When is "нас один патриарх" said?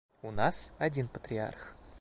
0.31-1.75